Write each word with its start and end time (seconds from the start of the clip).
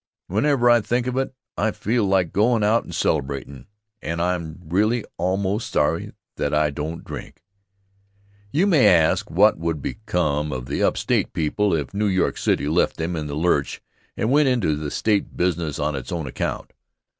Whenever 0.25 0.67
I 0.67 0.81
think 0.81 1.05
of 1.05 1.15
it 1.15 1.31
I 1.59 1.69
feel 1.69 2.03
like 2.05 2.33
goin' 2.33 2.63
out 2.63 2.83
and 2.83 2.91
celebratin', 2.91 3.67
and 4.01 4.19
I'm 4.19 4.59
really 4.65 5.05
almost 5.19 5.69
sorry 5.71 6.11
that 6.37 6.55
I 6.55 6.71
don't 6.71 7.03
drink. 7.03 7.43
You 8.51 8.65
may 8.65 8.87
ask 8.87 9.29
what 9.29 9.59
would 9.59 9.79
become 9.79 10.51
of 10.51 10.65
the 10.65 10.81
upstate 10.81 11.33
people 11.33 11.75
if 11.75 11.93
New 11.93 12.07
York 12.07 12.39
City 12.39 12.67
left 12.67 12.97
them 12.97 13.15
in 13.15 13.27
the 13.27 13.35
lurch 13.35 13.79
and 14.17 14.31
went 14.31 14.49
into 14.49 14.75
the 14.75 14.89
State 14.89 15.37
business 15.37 15.77
on 15.77 15.93
its 15.95 16.11
own 16.11 16.25
account. 16.25 16.73